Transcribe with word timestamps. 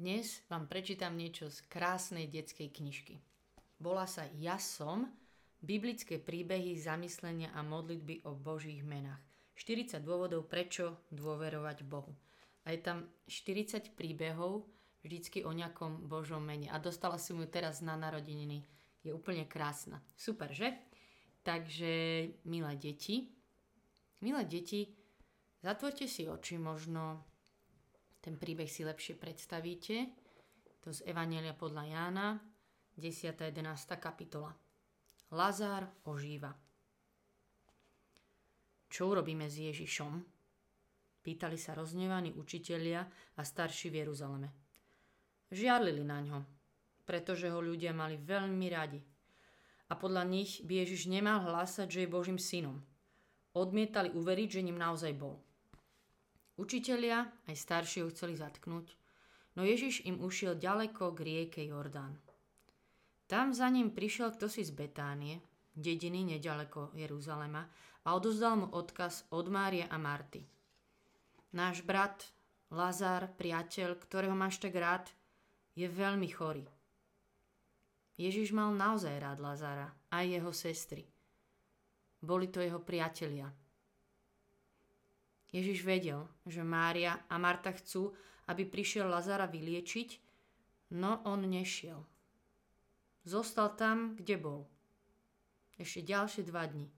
Dnes 0.00 0.40
vám 0.48 0.64
prečítam 0.64 1.12
niečo 1.12 1.52
z 1.52 1.60
krásnej 1.68 2.24
detskej 2.24 2.72
knižky. 2.72 3.20
Volá 3.84 4.08
sa 4.08 4.24
Ja 4.40 4.56
som, 4.56 5.12
biblické 5.60 6.16
príbehy, 6.16 6.72
zamyslenia 6.80 7.52
a 7.52 7.60
modlitby 7.60 8.24
o 8.24 8.32
Božích 8.32 8.80
menách. 8.80 9.20
40 9.60 10.00
dôvodov, 10.00 10.48
prečo 10.48 11.04
dôverovať 11.12 11.84
Bohu. 11.84 12.16
A 12.64 12.72
je 12.72 12.80
tam 12.80 13.12
40 13.28 13.92
príbehov, 13.92 14.64
vždycky 15.04 15.44
o 15.44 15.52
nejakom 15.52 16.08
Božom 16.08 16.40
mene. 16.40 16.72
A 16.72 16.80
dostala 16.80 17.20
som 17.20 17.36
ju 17.36 17.44
teraz 17.44 17.84
na 17.84 17.92
narodeniny. 17.92 18.64
Je 19.04 19.12
úplne 19.12 19.44
krásna. 19.44 20.00
Super, 20.16 20.48
že? 20.48 20.80
Takže, 21.44 21.92
milé 22.48 22.72
deti, 22.80 23.36
milé 24.24 24.48
deti, 24.48 24.96
zatvorte 25.60 26.08
si 26.08 26.24
oči 26.24 26.56
možno 26.56 27.28
ten 28.20 28.36
príbeh 28.36 28.68
si 28.68 28.84
lepšie 28.84 29.16
predstavíte. 29.16 29.96
To 30.84 30.92
z 30.92 31.04
Evanelia 31.08 31.56
podľa 31.56 31.84
Jána, 31.88 32.26
10. 32.96 33.36
11. 33.36 33.96
kapitola. 33.96 34.52
Lazár 35.32 35.88
ožíva. 36.04 36.52
Čo 38.90 39.14
urobíme 39.14 39.46
s 39.48 39.56
Ježišom? 39.56 40.12
Pýtali 41.20 41.56
sa 41.60 41.76
roznevaní 41.76 42.32
učitelia 42.32 43.04
a 43.36 43.42
starší 43.44 43.92
v 43.92 43.98
Jeruzaleme. 44.04 44.48
Žiarlili 45.52 46.02
na 46.02 46.18
ňo, 46.24 46.38
pretože 47.04 47.48
ho 47.52 47.60
ľudia 47.60 47.92
mali 47.92 48.16
veľmi 48.16 48.66
radi. 48.72 49.00
A 49.90 49.98
podľa 49.98 50.24
nich 50.26 50.62
by 50.64 50.86
Ježiš 50.86 51.10
nemal 51.10 51.44
hlásať, 51.44 51.86
že 51.90 52.00
je 52.06 52.14
Božím 52.14 52.38
synom. 52.38 52.82
Odmietali 53.54 54.14
uveriť, 54.14 54.48
že 54.58 54.64
ním 54.66 54.78
naozaj 54.78 55.12
bol. 55.18 55.38
Učitelia 56.60 57.24
aj 57.48 57.56
starší 57.56 58.04
ho 58.04 58.12
chceli 58.12 58.36
zatknúť, 58.36 58.92
no 59.56 59.64
Ježiš 59.64 60.04
im 60.04 60.20
ušiel 60.20 60.60
ďaleko 60.60 61.16
k 61.16 61.18
rieke 61.24 61.64
Jordán. 61.64 62.20
Tam 63.24 63.56
za 63.56 63.72
ním 63.72 63.88
prišiel 63.88 64.36
kto 64.36 64.44
si 64.44 64.60
z 64.60 64.76
Betánie, 64.76 65.40
dediny 65.72 66.36
nedaleko 66.36 66.92
Jeruzalema, 66.92 67.64
a 68.04 68.08
odozdal 68.12 68.60
mu 68.60 68.66
odkaz 68.76 69.24
od 69.32 69.48
Márie 69.48 69.88
a 69.88 69.96
Marty. 69.96 70.44
Náš 71.56 71.80
brat, 71.80 72.28
Lazár, 72.68 73.32
priateľ, 73.40 73.96
ktorého 73.96 74.36
máš 74.36 74.60
tak 74.60 74.76
rád, 74.76 75.08
je 75.72 75.88
veľmi 75.88 76.28
chorý. 76.28 76.68
Ježiš 78.20 78.52
mal 78.52 78.76
naozaj 78.76 79.16
rád 79.16 79.40
Lazára, 79.40 79.88
aj 80.12 80.24
jeho 80.28 80.52
sestry. 80.52 81.08
Boli 82.20 82.52
to 82.52 82.60
jeho 82.60 82.84
priatelia– 82.84 83.48
Ježiš 85.50 85.82
vedel, 85.82 86.30
že 86.46 86.62
Mária 86.62 87.26
a 87.26 87.34
Marta 87.38 87.74
chcú, 87.74 88.14
aby 88.46 88.66
prišiel 88.66 89.10
Lazara 89.10 89.50
vyliečiť, 89.50 90.08
no 90.94 91.22
on 91.26 91.46
nešiel. 91.46 92.02
Zostal 93.26 93.74
tam, 93.74 94.14
kde 94.14 94.36
bol. 94.38 94.60
Ešte 95.74 96.06
ďalšie 96.06 96.42
dva 96.46 96.66
dni. 96.70 96.88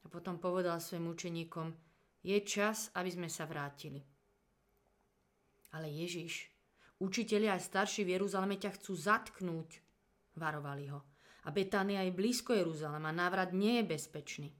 A 0.00 0.06
potom 0.08 0.40
povedal 0.40 0.80
svojim 0.80 1.12
učeníkom, 1.12 1.72
je 2.20 2.36
čas, 2.44 2.92
aby 2.96 3.08
sme 3.08 3.28
sa 3.32 3.48
vrátili. 3.48 4.04
Ale 5.72 5.88
Ježiš, 5.88 6.50
učitelia 7.00 7.56
aj 7.56 7.64
starší 7.64 8.04
v 8.04 8.20
Jeruzaleme 8.20 8.60
ťa 8.60 8.76
chcú 8.76 8.92
zatknúť, 8.96 9.80
varovali 10.36 10.92
ho. 10.92 11.00
A 11.46 11.48
Betania 11.48 12.04
je 12.04 12.12
blízko 12.12 12.52
Jeruzalema, 12.52 13.14
návrat 13.14 13.56
nie 13.56 13.80
je 13.80 13.88
bezpečný. 13.88 14.50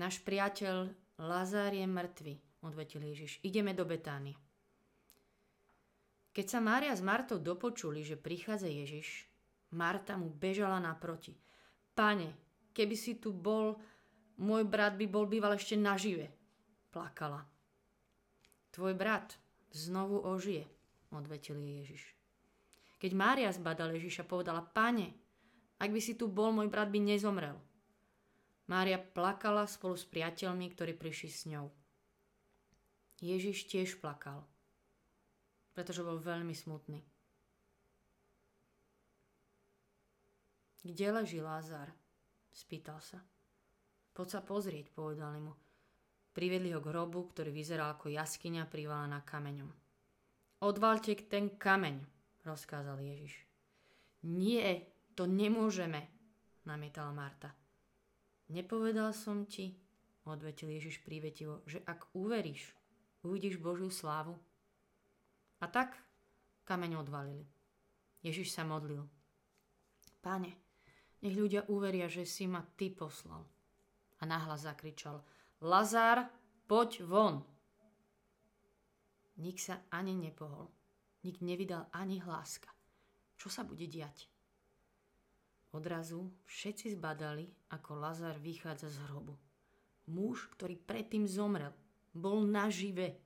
Náš 0.00 0.24
priateľ 0.24 0.88
Lazár 1.22 1.70
je 1.70 1.86
mŕtvy, 1.86 2.34
odvetil 2.66 3.06
Ježiš. 3.06 3.38
Ideme 3.46 3.70
do 3.78 3.86
Betány. 3.86 4.34
Keď 6.34 6.46
sa 6.50 6.58
Mária 6.58 6.90
s 6.90 6.98
Martou 6.98 7.38
dopočuli, 7.38 8.02
že 8.02 8.18
prichádza 8.18 8.66
Ježiš, 8.66 9.30
Marta 9.70 10.18
mu 10.18 10.34
bežala 10.34 10.82
naproti. 10.82 11.38
Pane, 11.94 12.34
keby 12.74 12.96
si 12.98 13.22
tu 13.22 13.30
bol, 13.30 13.78
môj 14.42 14.66
brat 14.66 14.98
by 14.98 15.06
bol 15.06 15.30
býval 15.30 15.54
ešte 15.54 15.78
nažive. 15.78 16.26
Plakala. 16.90 17.46
Tvoj 18.74 18.98
brat 18.98 19.38
znovu 19.70 20.18
ožije, 20.26 20.66
odvetil 21.14 21.60
Ježiš. 21.62 22.02
Keď 22.98 23.10
Mária 23.14 23.54
zbadala 23.54 23.94
Ježiša, 23.94 24.26
povedala, 24.26 24.58
pane, 24.64 25.14
ak 25.78 25.86
by 25.86 26.00
si 26.02 26.18
tu 26.18 26.26
bol, 26.26 26.50
môj 26.50 26.66
brat 26.66 26.90
by 26.90 26.98
nezomrel. 26.98 27.54
Mária 28.70 28.98
plakala 28.98 29.66
spolu 29.66 29.98
s 29.98 30.06
priateľmi, 30.06 30.70
ktorí 30.70 30.94
prišli 30.94 31.30
s 31.30 31.42
ňou. 31.50 31.66
Ježiš 33.22 33.70
tiež 33.70 34.02
plakal, 34.02 34.42
pretože 35.74 36.02
bol 36.02 36.18
veľmi 36.18 36.54
smutný. 36.54 37.02
Kde 40.82 41.06
leží 41.14 41.38
Lázar? 41.38 41.94
Spýtal 42.50 42.98
sa. 42.98 43.22
Poď 44.10 44.28
sa 44.28 44.40
pozrieť, 44.42 44.90
povedali 44.90 45.38
mu. 45.38 45.54
Privedli 46.34 46.74
ho 46.74 46.82
k 46.82 46.90
hrobu, 46.90 47.30
ktorý 47.30 47.54
vyzeral 47.54 47.94
ako 47.94 48.10
jaskyňa 48.10 48.66
privalená 48.66 49.22
kameňom. 49.22 49.70
Odvalte 50.66 51.14
ten 51.30 51.54
kameň, 51.54 52.02
rozkázal 52.42 52.98
Ježiš. 52.98 53.34
Nie, 54.26 54.90
to 55.14 55.30
nemôžeme, 55.30 56.02
namietala 56.66 57.14
Marta. 57.14 57.61
Nepovedal 58.52 59.16
som 59.16 59.48
ti, 59.48 59.72
odvetil 60.28 60.76
Ježiš 60.76 61.00
prívetivo, 61.00 61.64
že 61.64 61.80
ak 61.88 62.12
uveríš, 62.12 62.76
uvidíš 63.24 63.56
Božiu 63.56 63.88
slávu. 63.88 64.36
A 65.64 65.66
tak 65.72 65.96
kameň 66.68 67.00
odvalili. 67.00 67.48
Ježiš 68.20 68.52
sa 68.52 68.68
modlil. 68.68 69.08
Páne, 70.20 70.52
nech 71.24 71.32
ľudia 71.32 71.64
uveria, 71.72 72.12
že 72.12 72.28
si 72.28 72.44
ma 72.44 72.60
ty 72.76 72.92
poslal. 72.92 73.48
A 74.20 74.28
nahlas 74.28 74.68
zakričal, 74.68 75.24
Lazár, 75.64 76.28
poď 76.68 77.08
von. 77.08 77.40
Nik 79.40 79.58
sa 79.58 79.80
ani 79.88 80.12
nepohol. 80.12 80.68
Nik 81.24 81.40
nevydal 81.40 81.88
ani 81.94 82.20
hláska. 82.20 82.68
Čo 83.40 83.48
sa 83.48 83.64
bude 83.64 83.88
diať? 83.88 84.31
Odrazu 85.72 86.28
všetci 86.44 87.00
zbadali, 87.00 87.48
ako 87.72 87.96
Lazar 87.96 88.36
vychádza 88.36 88.92
z 88.92 89.00
hrobu. 89.08 89.32
Muž, 90.12 90.52
ktorý 90.52 90.76
predtým 90.76 91.24
zomrel, 91.24 91.72
bol 92.12 92.44
nažive. 92.44 93.16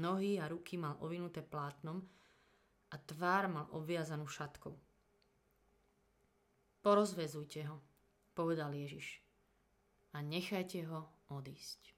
Nohy 0.00 0.40
a 0.40 0.48
ruky 0.48 0.80
mal 0.80 0.96
ovinuté 1.04 1.44
plátnom 1.44 2.00
a 2.88 2.96
tvár 2.96 3.44
mal 3.52 3.66
obviazanú 3.76 4.24
šatkou. 4.24 4.72
Porozvezujte 6.80 7.66
ho, 7.68 7.82
povedal 8.32 8.72
Ježiš, 8.72 9.20
a 10.16 10.24
nechajte 10.24 10.86
ho 10.88 11.12
odísť. 11.28 11.92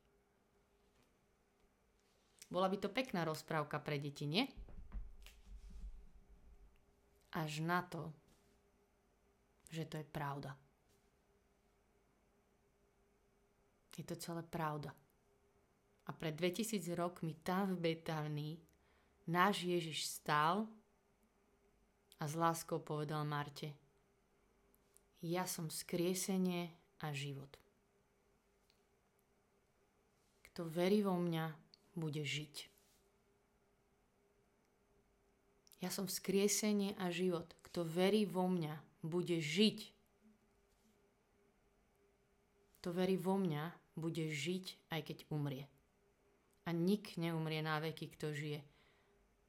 Bola 2.51 2.67
by 2.67 2.77
to 2.81 2.89
pekná 2.89 3.23
rozprávka 3.29 3.79
pre 3.79 4.01
deti, 4.01 4.25
nie? 4.25 4.49
Až 7.37 7.61
na 7.61 7.85
to, 7.85 8.11
že 9.69 9.85
to 9.85 10.01
je 10.01 10.07
pravda. 10.09 10.57
Je 13.99 14.07
to 14.07 14.15
celé 14.15 14.47
pravda. 14.47 14.95
A 16.07 16.11
pred 16.15 16.31
2000 16.31 16.79
rokmi 16.95 17.35
tam 17.43 17.75
v 17.75 17.93
Betánii 17.93 18.55
náš 19.27 19.67
Ježiš 19.67 20.07
stál 20.07 20.71
a 22.23 22.25
s 22.25 22.39
láskou 22.39 22.79
povedal 22.79 23.27
Marte 23.27 23.75
Ja 25.19 25.51
som 25.51 25.67
skriesenie 25.67 26.71
a 27.03 27.11
život. 27.11 27.51
Kto 30.47 30.63
verí 30.67 31.03
vo 31.03 31.19
mňa, 31.19 31.55
bude 31.99 32.23
žiť. 32.23 32.71
Ja 35.79 35.91
som 35.91 36.11
vzkriesenie 36.11 36.99
a 36.99 37.11
život. 37.11 37.55
Kto 37.67 37.87
verí 37.87 38.27
vo 38.27 38.51
mňa, 38.51 38.88
bude 39.03 39.39
žiť. 39.39 39.79
To 42.87 42.95
verí 42.95 43.19
vo 43.19 43.39
mňa, 43.39 43.75
bude 43.99 44.31
žiť, 44.31 44.95
aj 44.95 45.01
keď 45.03 45.19
umrie. 45.35 45.67
A 46.65 46.71
nik 46.71 47.19
neumrie 47.19 47.59
na 47.59 47.83
veky, 47.83 48.13
kto 48.15 48.31
žije 48.31 48.61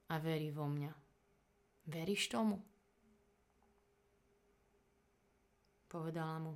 a 0.10 0.18
verí 0.18 0.50
vo 0.50 0.66
mňa. 0.66 0.92
Veríš 1.90 2.30
tomu? 2.34 2.58
Povedala 5.90 6.38
mu. 6.42 6.54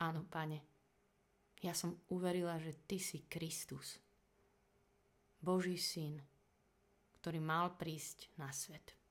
Áno, 0.00 0.24
pane. 0.28 0.60
Ja 1.64 1.72
som 1.72 1.96
uverila, 2.12 2.60
že 2.60 2.76
ty 2.84 3.00
si 3.00 3.24
Kristus. 3.24 3.96
Boží 5.40 5.76
syn, 5.76 6.20
ktorý 7.20 7.40
mal 7.40 7.72
prísť 7.76 8.32
na 8.36 8.52
svet. 8.52 9.03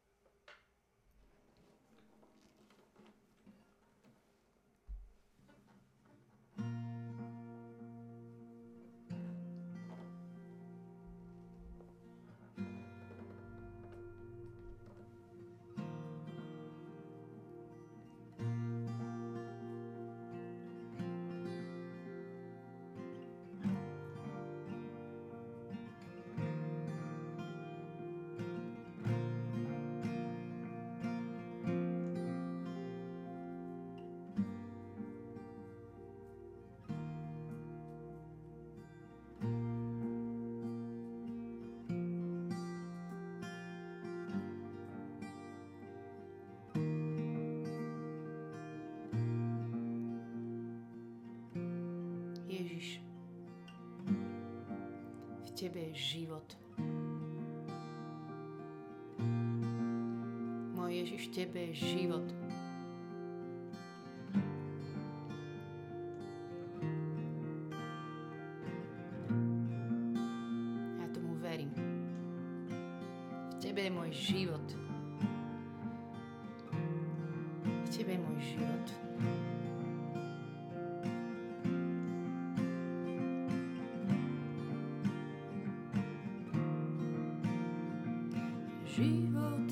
Tebe 55.54 55.80
je 55.80 55.94
život. 55.94 56.48
Môj 60.74 60.92
Ježiš, 61.06 61.30
Tebe 61.30 61.70
je 61.70 61.74
život. 61.78 62.26
Život 88.94 89.57
v 89.57 89.62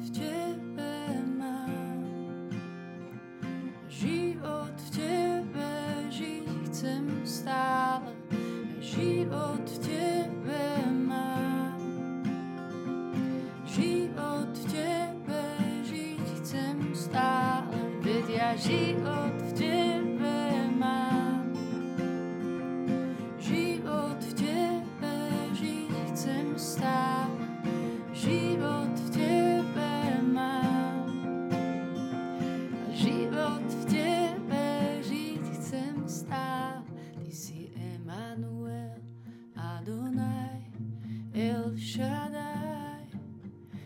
Shaddai. 42.11 43.07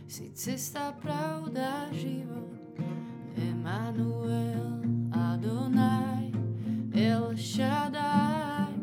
Si 0.07 0.31
cesta, 0.33 0.91
pravda, 0.99 1.89
život. 1.93 2.57
Emanuel, 3.37 4.81
Adonai, 5.13 6.33
El 6.91 7.37
Shaddai. 7.37 8.73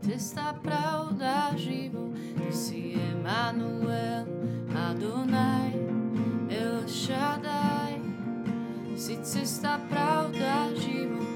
Cesta, 0.00 0.54
pravda, 0.54 1.52
život. 1.56 2.16
Ty 2.40 2.48
si 2.48 2.96
Emanuel, 2.96 4.24
Adonai, 4.72 5.76
El 6.48 6.88
Shaddai. 6.88 8.00
Si 8.96 9.20
cesta, 9.20 9.76
pravda, 9.84 10.72
život. 10.80 11.28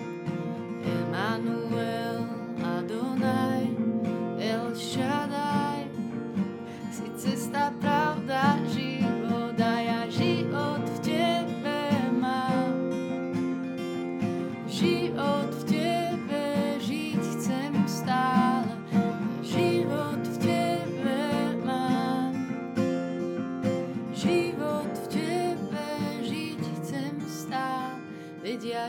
Emanuel, 0.81 2.25
Adonai, 2.65 3.64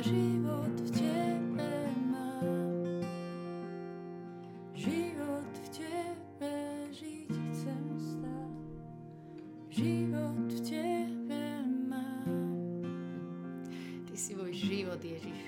život 0.01 0.75
v 0.75 0.89
Tebe 0.91 1.71
mám. 2.11 2.43
Život 4.75 5.51
v 5.55 5.67
Tebe 5.71 6.55
žiť 6.91 7.31
chcem 7.31 7.83
stále. 7.95 8.59
Život 9.71 10.47
v 10.51 10.59
Tebe 10.67 11.43
mám. 11.87 12.83
Ty 14.07 14.15
si 14.19 14.35
môj 14.35 14.51
život, 14.51 14.99
Ježiš. 14.99 15.39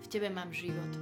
V 0.00 0.06
Tebe 0.08 0.32
mám 0.32 0.48
život. 0.56 0.92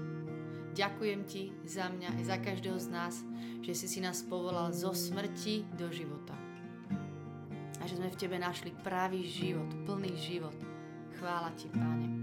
Ďakujem 0.75 1.21
Ti 1.27 1.43
za 1.63 1.91
mňa 1.91 2.11
a 2.11 2.21
za 2.27 2.37
každého 2.43 2.79
z 2.79 2.89
nás, 2.91 3.15
že 3.63 3.75
si 3.75 3.87
si 3.87 3.99
nás 4.03 4.23
povolal 4.23 4.75
zo 4.75 4.91
smrti 4.95 5.67
do 5.79 5.91
života. 5.95 6.35
A 7.79 7.87
že 7.87 7.99
sme 7.99 8.11
v 8.11 8.19
Tebe 8.19 8.39
našli 8.39 8.75
pravý 8.83 9.23
život, 9.27 9.71
plný 9.87 10.15
život. 10.19 10.55
Chvála 11.19 11.51
Ti, 11.59 11.67
Páne. 11.75 12.18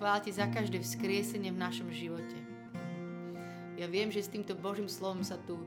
Chvála 0.00 0.24
Ti, 0.24 0.32
za 0.32 0.48
každé 0.48 0.80
vzkriesenie 0.80 1.52
v 1.52 1.60
našom 1.60 1.92
živote. 1.92 2.32
Ja 3.76 3.84
viem, 3.84 4.08
že 4.08 4.24
s 4.24 4.32
týmto 4.32 4.56
Božím 4.56 4.88
slovom 4.88 5.20
sa 5.20 5.36
tu 5.44 5.60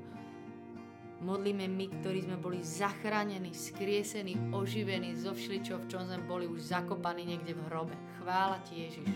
modlíme 1.22 1.70
my, 1.70 1.86
ktorí 2.02 2.26
sme 2.26 2.42
boli 2.42 2.66
zachránení, 2.66 3.54
skriesení, 3.54 4.34
oživení 4.50 5.14
zo 5.14 5.38
všeličo, 5.38 5.86
v 5.86 5.86
čom 5.86 6.10
sme 6.10 6.26
boli 6.26 6.50
už 6.50 6.66
zakopaní 6.66 7.30
niekde 7.30 7.54
v 7.54 7.62
hrobe. 7.70 7.94
Chvála 8.18 8.58
Ti, 8.66 8.74
Ježiš. 8.90 9.14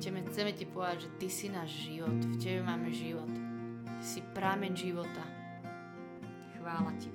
Chceme, 0.00 0.24
chceme 0.32 0.50
Ti 0.56 0.64
povedať, 0.64 0.98
že 1.04 1.10
Ty 1.20 1.28
si 1.28 1.46
náš 1.52 1.70
život, 1.76 2.16
v 2.24 2.36
Tebe 2.40 2.64
máme 2.64 2.88
život. 2.88 3.32
Ty 4.00 4.04
si 4.04 4.20
prámeň 4.32 4.72
života. 4.72 5.24
Chvála 6.56 6.88
Ti, 6.96 7.12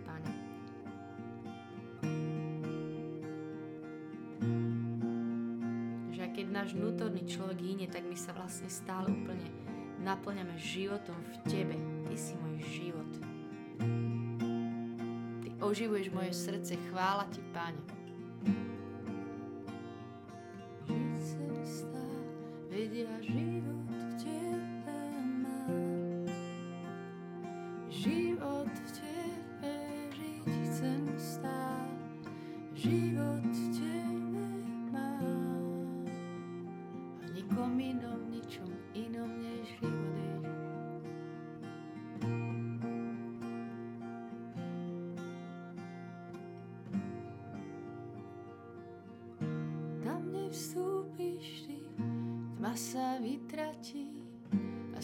náš 6.71 6.79
vnútorný 6.79 7.27
človek 7.27 7.59
hynie, 7.59 7.91
tak 7.91 8.07
my 8.07 8.15
sa 8.15 8.31
vlastne 8.31 8.71
stále 8.71 9.11
úplne 9.11 9.43
naplňame 10.07 10.55
životom 10.55 11.19
v 11.19 11.35
Tebe. 11.43 11.75
Ty 12.07 12.15
si 12.15 12.31
môj 12.39 12.63
život. 12.63 13.11
Ty 15.43 15.49
oživuješ 15.59 16.07
moje 16.15 16.31
srdce. 16.31 16.79
Chvála 16.87 17.27
Ti, 17.27 17.43
Pane. 17.51 18.00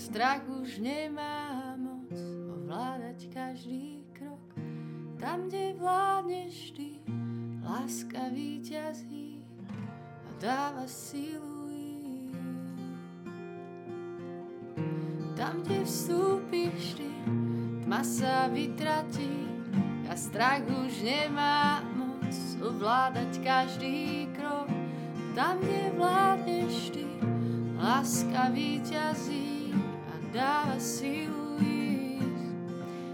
Strach 0.08 0.48
už 0.48 0.80
nemá 0.80 1.76
moc 1.76 2.16
ovládať 2.48 3.28
každý 3.28 4.08
krok. 4.16 4.56
Tam, 5.20 5.52
kde 5.52 5.76
vládneš 5.76 6.72
ty, 6.72 7.04
láska 7.60 8.32
víťazí 8.32 9.44
a 10.00 10.30
dáva 10.40 10.88
silu. 10.88 11.68
Tam, 15.36 15.60
kde 15.62 15.84
vstúpiš 15.84 16.98
ty, 16.98 17.12
tma 17.84 18.00
sa 18.02 18.48
vytratí 18.48 19.44
a 20.08 20.16
strach 20.16 20.64
už 20.66 21.04
nemá 21.04 21.84
moc 21.94 22.34
ovládať 22.64 23.44
každý 23.44 24.32
krok. 24.34 24.72
Tam, 25.36 25.60
kde 25.60 25.94
vládneš 26.00 26.96
ty, 26.96 27.06
láska 27.78 28.50
víťazí 28.50 29.37
dáva 30.32 30.76
silu 30.80 31.60
ísť. 31.60 32.40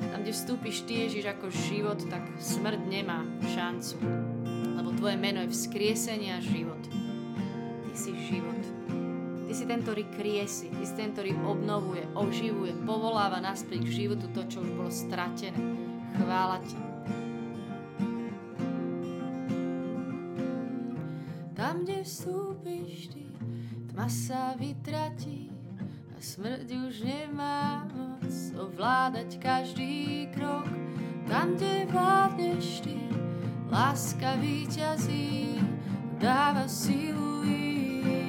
Tam, 0.10 0.20
kde 0.22 0.32
vstúpiš 0.34 0.86
ty, 0.86 1.06
Ježiš, 1.06 1.26
ako 1.30 1.48
život, 1.50 2.00
tak 2.10 2.24
smrť 2.38 2.82
nemá 2.90 3.26
šancu. 3.54 3.98
Lebo 4.78 4.90
tvoje 4.98 5.18
meno 5.18 5.42
je 5.46 5.54
vzkriesenie 5.54 6.34
a 6.34 6.42
život. 6.42 6.82
Ty 7.90 7.94
si 7.94 8.12
život. 8.30 8.62
Ty 9.46 9.52
si 9.54 9.64
ten, 9.70 9.80
ktorý 9.86 10.04
kriesi. 10.18 10.68
Ty 10.74 10.84
si 10.86 10.94
ten, 10.98 11.14
ktorý 11.14 11.38
obnovuje, 11.46 12.04
oživuje, 12.18 12.74
povoláva 12.86 13.38
naspäť 13.38 13.86
k 13.86 14.06
životu 14.06 14.26
to, 14.34 14.42
čo 14.50 14.66
už 14.66 14.70
bolo 14.74 14.90
stratené. 14.90 15.58
Chvála 16.18 16.58
ti. 16.66 16.78
Tam, 21.54 21.86
kde 21.86 22.02
vstúpiš 22.02 23.14
ty, 23.14 23.24
tma 23.94 24.10
sa 24.10 24.58
vytratí 24.58 25.53
smrť 26.24 26.72
už 26.88 27.04
nemá 27.04 27.84
moc 27.92 28.32
ovládať 28.56 29.44
každý 29.44 30.32
krok. 30.32 30.72
Tam, 31.28 31.60
kde 31.60 31.84
vládneš 31.92 32.80
ty, 32.80 32.96
láska 33.68 34.40
víťazí, 34.40 35.60
dáva 36.24 36.64
silu 36.72 37.44
ísť. 37.44 38.24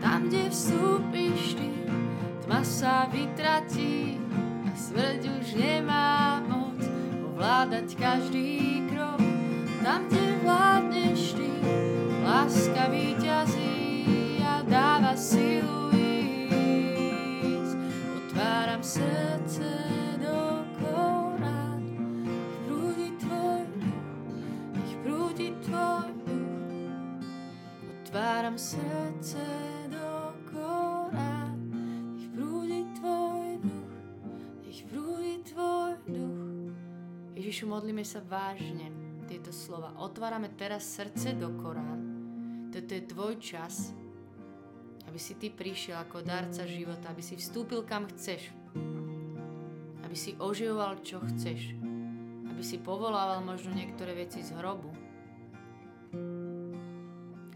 Tam, 0.00 0.32
kde 0.32 0.48
vstúpiš 0.48 1.60
ty, 1.60 1.68
tma 2.48 2.64
sa 2.64 3.04
vytratí 3.12 4.16
a 4.64 4.72
smrť 4.72 5.28
už 5.28 5.60
nemá 5.60 6.40
moc 6.48 6.80
ovládať 7.36 8.00
každý 8.00 8.88
krok. 8.88 9.20
Tam, 9.84 10.08
kde 10.08 10.40
vládneš 10.40 11.36
ty, 11.36 11.52
láska 12.24 12.88
víťazí 12.88 13.21
Otváram 18.16 18.82
srdce 18.82 19.64
do 20.20 20.64
korán, 20.76 21.80
ich 22.36 22.56
prúdi 22.68 23.16
tvoj 23.16 23.64
tvoj 25.64 26.12
Otváram 28.04 28.58
srdce 28.60 29.44
do 29.88 30.36
korán, 30.52 31.56
ich 32.20 32.28
prúdi 32.36 32.84
tvoj 33.00 33.56
duch, 33.64 33.88
tvoj 35.48 35.92
duch. 36.08 36.76
Ježišu, 37.32 37.64
modlíme 37.68 38.04
sa 38.04 38.20
vážne 38.20 38.92
tieto 39.24 39.48
slova. 39.48 39.96
Otvárame 39.96 40.52
teraz 40.52 40.84
srdce 40.84 41.32
do 41.36 41.56
Korán. 41.56 42.00
Toto 42.72 42.92
je 42.92 43.02
tvoj 43.04 43.36
čas, 43.40 43.96
aby 45.12 45.20
si 45.20 45.36
ty 45.36 45.52
prišiel 45.52 46.00
ako 46.08 46.24
darca 46.24 46.64
života, 46.64 47.12
aby 47.12 47.20
si 47.20 47.36
vstúpil 47.36 47.84
kam 47.84 48.08
chceš, 48.08 48.48
aby 50.00 50.16
si 50.16 50.32
oživoval 50.40 51.04
čo 51.04 51.20
chceš, 51.20 51.76
aby 52.48 52.64
si 52.64 52.80
povolával 52.80 53.44
možno 53.44 53.76
niektoré 53.76 54.16
veci 54.16 54.40
z 54.40 54.56
hrobu. 54.56 54.88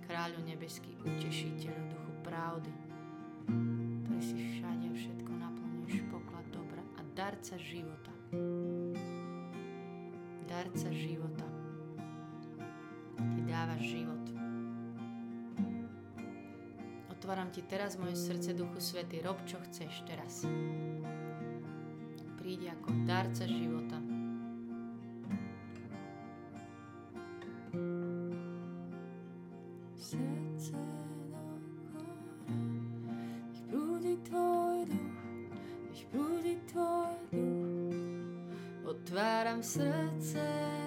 Kráľu 0.04 0.44
nebeský, 0.44 1.00
utešiteľu, 1.00 1.80
duchu 1.96 2.12
pravdy, 2.20 2.72
ktorý 4.04 4.20
si 4.20 4.36
všade 4.36 4.92
všetko 4.92 5.30
naplňuješ 5.32 5.96
poklad 6.12 6.44
dobra 6.52 6.84
a 7.00 7.08
darca 7.16 7.56
života. 7.56 8.12
Darca 10.44 10.88
života 10.92 11.48
dávaš 13.48 13.80
život. 13.88 14.15
Otváram 17.26 17.50
ti 17.50 17.58
teraz 17.62 17.98
moje 17.98 18.14
srdce, 18.14 18.54
Duchu 18.54 18.78
Svety, 18.78 19.18
rob 19.18 19.34
čo 19.50 19.58
chceš 19.66 20.06
teraz. 20.06 20.46
Prídi 22.38 22.70
ako 22.70 23.02
darca 23.02 23.42
života. 23.50 23.98
Srdce 29.98 30.78
nech 40.46 40.85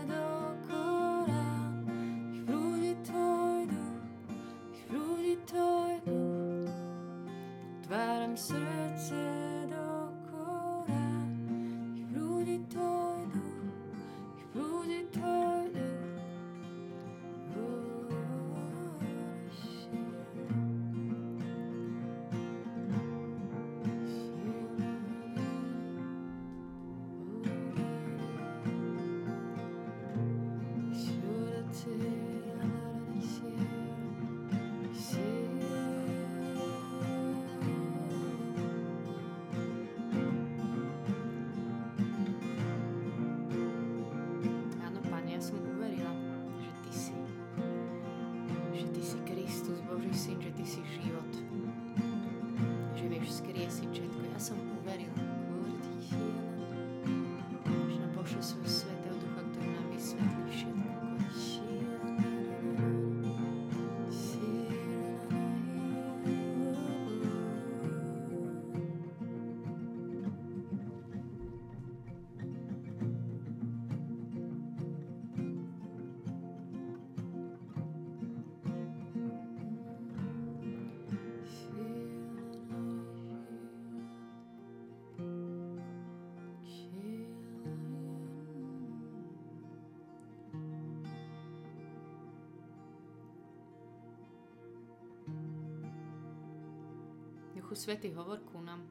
Duchu 97.69 97.81
Svety, 97.81 98.09
hovor 98.09 98.41
ku 98.49 98.57
nám. 98.65 98.88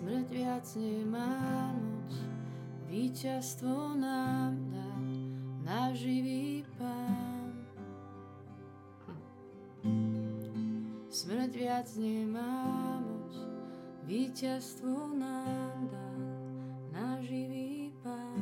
Smrť 0.00 0.32
viac 0.32 0.64
nemá 0.80 1.76
moc, 1.76 2.12
víťazstvo 2.88 4.00
nám 4.00 4.56
dá 4.72 4.96
náš 5.60 6.08
živý 6.08 6.64
pán. 6.80 7.52
Smrť 11.12 11.52
viac 11.52 11.84
nemá 12.00 12.64
moc, 13.04 13.44
víťazstvo 14.08 15.20
nám 15.20 15.92
dá 15.92 16.10
náš 16.96 17.28
živý 17.28 17.92
pán. 18.00 18.40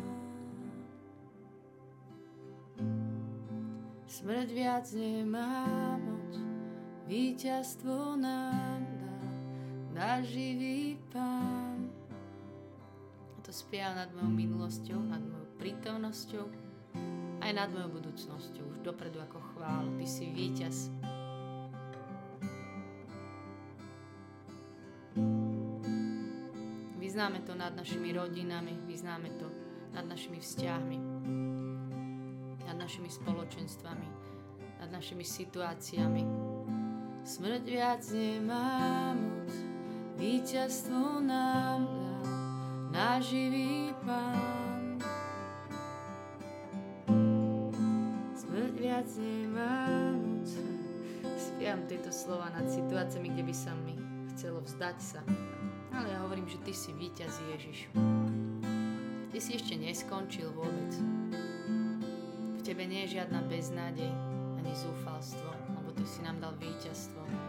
Smrť 4.06 4.48
viac 4.54 4.86
nemá 4.94 5.66
moc, 6.06 6.38
víťazstvo 7.10 8.14
nám 8.14 8.86
dá 8.94 8.97
náš 9.98 10.30
živý 10.30 10.94
pán. 11.10 11.90
A 13.34 13.38
to 13.42 13.50
spieva 13.50 13.98
nad 13.98 14.14
mojou 14.14 14.30
minulosťou, 14.30 14.98
nad 15.02 15.18
mojou 15.18 15.50
prítomnosťou, 15.58 16.46
aj 17.42 17.50
nad 17.50 17.66
mojou 17.74 17.98
budúcnosťou, 17.98 18.62
už 18.62 18.78
dopredu 18.86 19.18
ako 19.18 19.42
chválu. 19.54 19.90
Ty 19.98 20.06
si 20.06 20.30
víťaz. 20.30 20.94
Vyznáme 27.02 27.42
to 27.42 27.58
nad 27.58 27.74
našimi 27.74 28.14
rodinami, 28.14 28.78
vyznáme 28.86 29.34
to 29.34 29.50
nad 29.90 30.06
našimi 30.06 30.38
vzťahmi, 30.38 30.98
nad 32.70 32.76
našimi 32.78 33.10
spoločenstvami, 33.10 34.08
nad 34.78 34.90
našimi 34.94 35.26
situáciami. 35.26 36.22
Smrť 37.26 37.62
viac 37.66 38.02
nemá 38.14 39.16
moc, 39.18 39.67
víťazstvo 40.18 41.22
nám 41.22 41.86
dá 42.90 43.22
náš 43.22 43.38
Pán. 44.02 44.98
Smrť 48.34 48.74
viac 48.82 49.06
nemá 49.14 49.86
moc. 50.18 50.50
Spievam 51.38 51.86
tieto 51.86 52.10
slova 52.10 52.50
nad 52.50 52.66
situáciami, 52.66 53.30
kde 53.30 53.46
by 53.46 53.54
sa 53.54 53.70
mi 53.86 53.94
chcelo 54.34 54.58
vzdať 54.66 54.98
sa. 54.98 55.22
Ale 55.94 56.10
ja 56.10 56.18
hovorím, 56.26 56.50
že 56.50 56.58
Ty 56.66 56.74
si 56.74 56.90
víťaz 56.98 57.38
Ježiš. 57.54 57.86
Ty 59.30 59.38
si 59.38 59.54
ešte 59.54 59.78
neskončil 59.78 60.50
vôbec. 60.50 60.92
V 62.58 62.60
Tebe 62.66 62.82
nie 62.90 63.06
je 63.06 63.22
žiadna 63.22 63.46
beznádej 63.46 64.10
ani 64.58 64.72
zúfalstvo, 64.74 65.46
lebo 65.78 65.94
Ty 65.94 66.02
si 66.02 66.18
nám 66.26 66.42
dal 66.42 66.58
víťazstvo. 66.58 67.47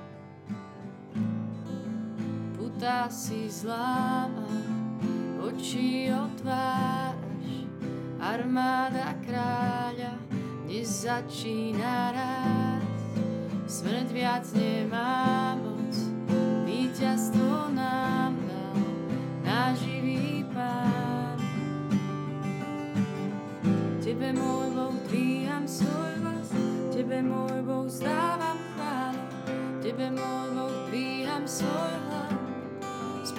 Puta 2.80 3.12
si 3.12 3.52
zláma, 3.52 4.48
oči 5.44 6.08
otváraš, 6.16 7.68
armáda 8.24 9.20
kráľa 9.20 10.16
dnes 10.64 11.04
začína 11.04 12.16
raz. 12.16 13.04
Smrť 13.68 14.08
viac 14.16 14.48
nemá 14.56 15.60
moc, 15.60 15.92
víťazstvo 16.64 17.68
nám 17.76 18.40
dal 18.48 18.80
náš 19.44 19.84
Pán. 20.56 21.36
Tebe, 24.00 24.32
môj 24.32 24.68
Boh, 24.72 24.96
dvíham 25.12 25.68
svoj 25.68 26.16
hlas, 26.24 26.48
Tebe, 26.96 27.28
môj 27.28 27.60
Boh, 27.60 27.92
zdávam 27.92 28.56
chválu, 28.72 29.24
Tebe, 29.84 30.16
môj 30.16 30.48
Boh, 30.56 30.76
dvíham 30.88 31.44
svoj 31.44 31.92
hlas, 31.92 32.09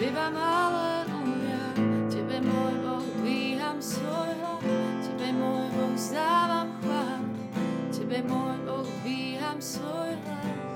spievam 0.01 0.33
aleluja. 0.33 1.77
Tebe, 2.09 2.41
môj 2.41 2.75
Boh, 2.81 3.05
dvíham 3.21 3.77
svoj 3.85 4.33
hlas, 4.41 4.65
Tebe, 5.05 5.29
môj 5.37 5.69
Boh, 5.77 5.93
zdávam 5.93 6.73
chválu, 6.81 7.37
Tebe, 7.93 8.25
môj 8.25 8.57
Boh, 8.65 8.89
dvíham 9.05 9.61
svoj 9.61 10.17
hlas, 10.25 10.73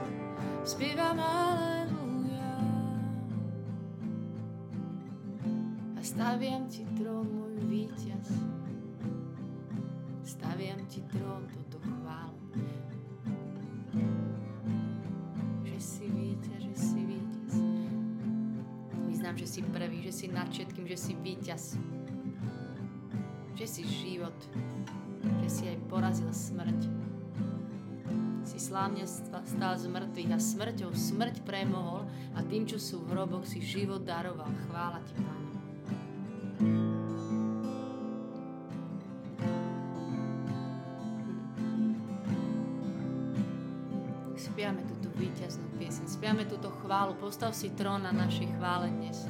spievam 0.68 1.16
aleluja. 1.16 2.52
A 5.96 6.00
staviam 6.04 6.68
Ti 6.68 6.84
trón, 6.92 7.24
môj 7.24 7.56
víťaz, 7.64 8.28
staviam 10.20 10.84
Ti 10.84 11.00
trón, 11.08 11.48
toto 11.48 11.80
chválu. 11.80 12.43
Si 19.54 19.62
prvý, 19.62 20.02
že 20.02 20.10
si 20.10 20.26
nad 20.26 20.50
všetkým, 20.50 20.82
že 20.82 20.98
si 20.98 21.14
víťaz. 21.14 21.78
Že 23.54 23.66
si 23.70 23.82
život, 23.86 24.34
že 25.46 25.48
si 25.48 25.62
aj 25.70 25.78
porazil 25.86 26.26
smrť. 26.34 26.90
Si 28.42 28.58
slávne 28.58 29.06
stál 29.06 29.78
z 29.78 29.86
mŕtvych 29.86 30.30
a 30.34 30.38
smrťou 30.42 30.90
smrť 30.90 31.46
premohol 31.46 32.02
a 32.34 32.42
tým, 32.42 32.66
čo 32.66 32.82
sú 32.82 33.06
v 33.06 33.14
hroboch, 33.14 33.46
si 33.46 33.62
život 33.62 34.02
daroval. 34.02 34.50
Chvála 34.66 34.98
Ti, 35.06 35.14
Pane. 35.22 35.43
Víťaznú 45.14 45.78
piesen, 45.78 46.06
spiame 46.10 46.44
túto 46.46 46.70
chválu. 46.82 47.14
Postav 47.18 47.54
si 47.54 47.70
trón 47.74 48.02
na 48.02 48.12
našej 48.12 48.58
chvále 48.58 48.90
dnes. 48.90 49.26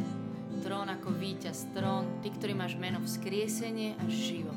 Trón 0.65 0.89
ako 0.89 1.13
víťaz, 1.13 1.69
trón, 1.77 2.25
ty, 2.25 2.33
ktorý 2.33 2.57
máš 2.57 2.75
meno 2.81 3.05
vzkriesenie 3.05 4.01
a 4.01 4.05
život. 4.09 4.57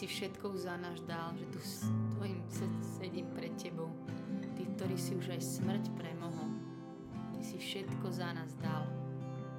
Si 0.00 0.08
všetko 0.08 0.56
za 0.56 0.80
náš 0.80 1.04
dal, 1.04 1.36
že 1.36 1.44
tu 1.52 1.60
s 1.60 1.84
tvojim 2.16 2.40
sedím 2.80 3.28
pred 3.36 3.52
tebou. 3.60 3.92
Ty, 4.56 4.64
ktorý 4.72 4.96
si 4.96 5.12
už 5.12 5.28
aj 5.36 5.60
smrť 5.60 5.92
premohol. 5.92 6.56
Ty 7.36 7.40
si 7.44 7.60
všetko 7.60 8.08
za 8.08 8.32
nás 8.32 8.56
dal. 8.56 8.88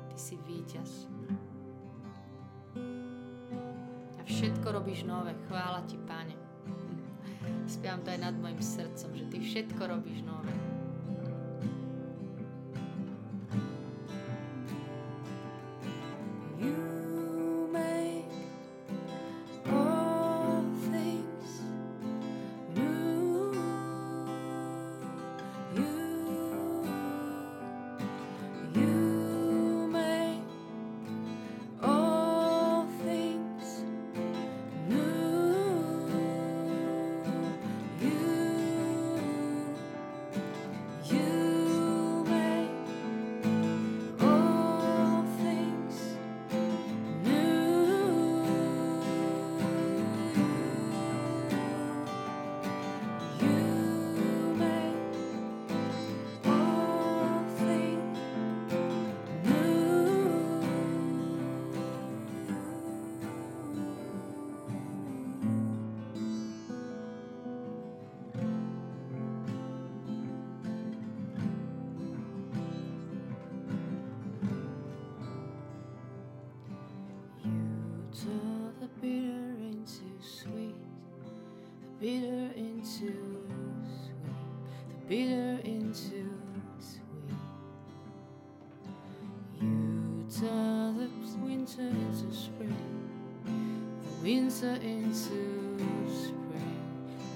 Ty 0.09 0.17
si 0.17 0.41
víťaz. 0.41 1.05
A 4.17 4.21
všetko 4.25 4.81
robíš 4.81 5.05
nové. 5.05 5.37
Chvála 5.45 5.85
ti, 5.85 6.01
Pane. 6.09 6.33
Spievam 7.69 8.01
to 8.01 8.09
aj 8.09 8.25
nad 8.25 8.33
mojim 8.33 8.57
srdcom, 8.57 9.13
že 9.13 9.29
ty 9.29 9.37
všetko 9.45 9.81
robíš 9.93 10.25
nové. 10.25 10.80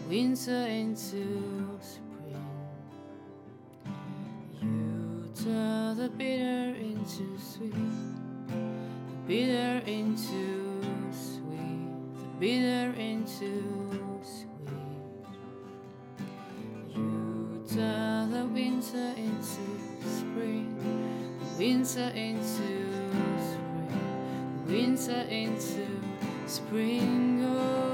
Winter 0.09 0.67
into 0.67 1.79
spring. 1.81 2.45
You 4.61 5.31
turn 5.43 5.97
the 5.97 6.09
bitter 6.09 6.75
into 6.79 7.39
sweet, 7.39 7.73
the 8.47 9.15
bitter 9.27 9.81
into 9.87 10.81
sweet, 11.11 11.89
the 12.17 12.27
bitter 12.39 12.93
into 12.99 13.63
sweet. 14.23 14.45
You 16.93 17.65
turn 17.73 18.31
the 18.31 18.45
winter 18.45 19.13
into 19.17 19.63
spring, 20.07 20.77
the 21.39 21.57
winter 21.57 22.11
into 22.13 22.43
spring, 23.41 23.89
the 24.65 24.71
winter 24.71 25.25
into 25.29 25.87
spring. 26.45 27.43
Oh. 27.43 27.84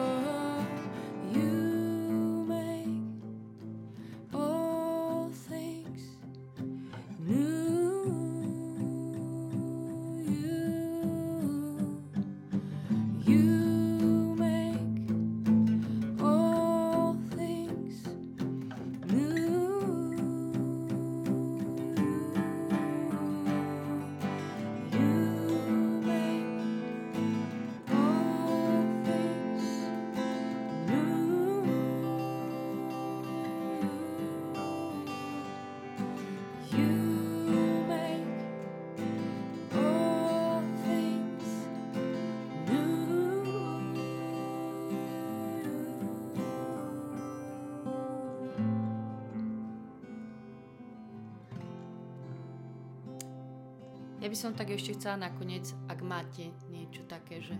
Ja 54.21 54.29
by 54.29 54.37
som 54.37 54.53
tak 54.53 54.69
ešte 54.69 54.93
chcela 54.93 55.17
nakoniec, 55.17 55.73
ak 55.89 56.05
máte 56.05 56.53
niečo 56.69 57.01
také, 57.09 57.41
že 57.41 57.57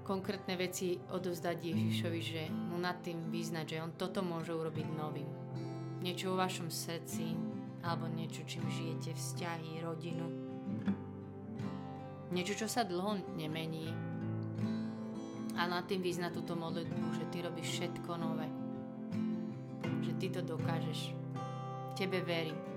konkrétne 0.00 0.56
veci 0.56 0.96
odozdať 1.12 1.56
Ježišovi, 1.60 2.20
že 2.24 2.42
mu 2.48 2.80
nad 2.80 2.96
tým 3.04 3.28
vyznať, 3.28 3.76
že 3.76 3.82
on 3.84 3.92
toto 3.92 4.24
môže 4.24 4.56
urobiť 4.56 4.88
novým. 4.96 5.28
Niečo 6.00 6.32
vo 6.32 6.40
vašom 6.40 6.72
srdci, 6.72 7.36
alebo 7.84 8.08
niečo, 8.08 8.40
čím 8.48 8.64
žijete, 8.72 9.12
vzťahy, 9.12 9.84
rodinu. 9.84 10.24
Niečo, 12.32 12.56
čo 12.56 12.64
sa 12.64 12.88
dlho 12.88 13.36
nemení. 13.36 13.92
A 15.60 15.68
nad 15.68 15.84
tým 15.84 16.00
vyznať 16.00 16.40
túto 16.40 16.56
modlitbu, 16.56 17.20
že 17.20 17.28
ty 17.28 17.44
robíš 17.44 17.68
všetko 17.68 18.10
nové. 18.16 18.48
Že 20.08 20.12
ty 20.16 20.26
to 20.32 20.40
dokážeš. 20.40 21.12
Tebe 22.00 22.24
verím. 22.24 22.73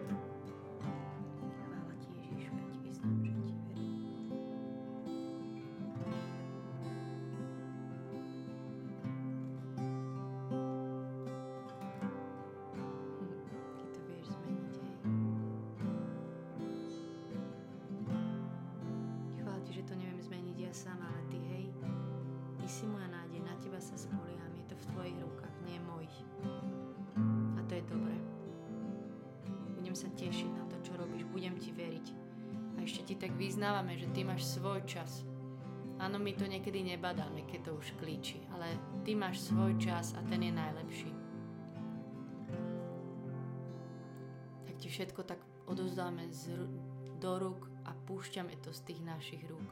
A 33.07 33.09
ešte 33.09 33.23
ti 33.23 33.31
tak 33.31 33.39
vyznávame, 33.39 33.95
že 33.95 34.11
ty 34.11 34.27
máš 34.27 34.43
svoj 34.59 34.83
čas. 34.83 35.23
Áno, 35.95 36.19
my 36.19 36.35
to 36.35 36.43
niekedy 36.43 36.83
nebadáme, 36.83 37.47
keď 37.47 37.71
to 37.71 37.79
už 37.79 37.95
klíči, 38.03 38.43
ale 38.51 38.75
ty 39.07 39.15
máš 39.15 39.47
svoj 39.47 39.79
čas 39.79 40.11
a 40.11 40.19
ten 40.27 40.43
je 40.43 40.51
najlepší. 40.51 41.11
Tak 44.67 44.75
ti 44.75 44.91
všetko 44.91 45.23
tak 45.23 45.39
odozdáme 45.71 46.27
z, 46.35 46.67
do 47.23 47.31
rúk 47.39 47.71
a 47.87 47.95
púšťame 47.95 48.59
to 48.59 48.75
z 48.75 48.91
tých 48.91 48.99
našich 48.99 49.39
rúk. 49.47 49.71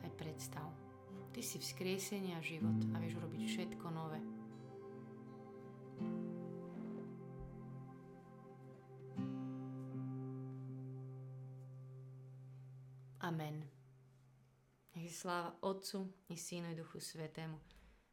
Aj 0.00 0.08
predstav. 0.16 0.72
Ty 1.36 1.40
si 1.44 1.60
vzkriesenie 1.60 2.32
a 2.32 2.40
život 2.40 2.80
a 2.96 2.96
vieš 2.96 3.20
urobiť 3.20 3.42
všetko 3.44 3.92
nové. 3.92 4.24
Sláva 15.22 15.54
Otcu 15.60 16.10
i 16.28 16.36
Synu 16.36 16.72
i 16.72 16.74
Duchu 16.74 16.98
Svetému, 16.98 17.54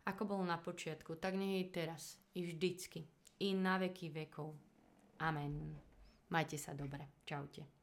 ako 0.06 0.26
bolo 0.26 0.46
na 0.46 0.62
počiatku, 0.62 1.18
tak 1.18 1.34
nech 1.34 1.66
je 1.66 1.74
teraz, 1.74 2.22
i 2.38 2.46
vždycky, 2.46 3.10
i 3.42 3.58
na 3.58 3.82
veky 3.82 4.14
vekov. 4.14 4.54
Amen. 5.18 5.74
Majte 6.30 6.62
sa 6.62 6.78
dobre. 6.78 7.26
Čaute. 7.26 7.79